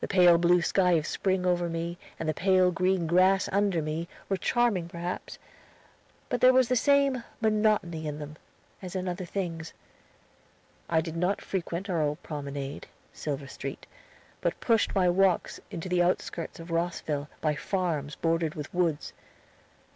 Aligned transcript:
The 0.00 0.08
pale 0.08 0.38
blue 0.38 0.60
sky 0.60 0.94
of 0.94 1.06
spring 1.06 1.46
over 1.46 1.68
me, 1.68 1.98
and 2.18 2.28
the 2.28 2.34
pale 2.34 2.72
green 2.72 3.06
grass 3.06 3.48
under 3.52 3.80
me, 3.80 4.08
were 4.28 4.36
charming 4.36 4.88
perhaps; 4.88 5.38
but 6.28 6.40
there 6.40 6.52
was 6.52 6.66
the 6.66 6.74
same 6.74 7.22
monotony 7.40 8.08
in 8.08 8.18
them, 8.18 8.34
as 8.82 8.96
in 8.96 9.06
other 9.06 9.24
things. 9.24 9.72
I 10.88 11.00
did 11.00 11.14
not 11.16 11.40
frequent 11.40 11.88
our 11.88 12.02
old 12.02 12.20
promenade, 12.24 12.88
Silver 13.12 13.46
Street, 13.46 13.86
but 14.40 14.58
pushed 14.58 14.96
my 14.96 15.08
walks 15.08 15.60
into 15.70 15.88
the 15.88 16.02
outskirts 16.02 16.58
of 16.58 16.72
Rosville, 16.72 17.28
by 17.40 17.54
farms 17.54 18.16
bordered 18.16 18.56
with 18.56 18.74
woods. 18.74 19.12